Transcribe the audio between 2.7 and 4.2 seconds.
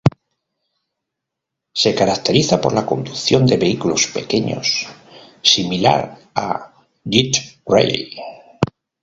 la conducción de vehículos